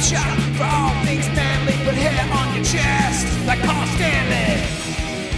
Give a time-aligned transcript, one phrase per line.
[0.00, 1.72] shot for all things manly.
[1.84, 4.60] Put hair on your chest like Paul Stanley.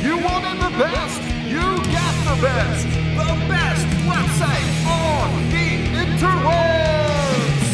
[0.03, 1.63] You wanted the best, you
[1.95, 2.87] got the best.
[3.19, 5.69] The best website on the
[6.03, 7.69] interwebs.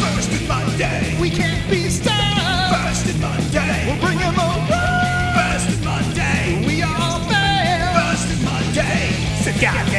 [0.00, 1.16] First and Monday.
[1.20, 2.76] We can't be stopped.
[2.84, 3.84] First and Monday.
[3.86, 4.68] we'll bring the rush.
[5.38, 6.66] First and Monday.
[6.66, 7.96] We are fans.
[7.98, 9.12] First and Monday.
[9.44, 9.91] So goddamn.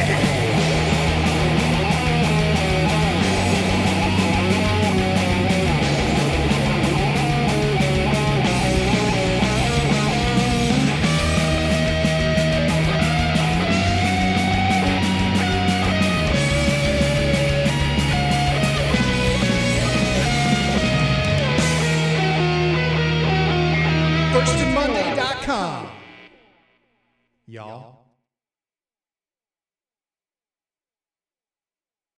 [24.34, 25.88] FirstandMonday.com.
[27.46, 28.03] Y'all.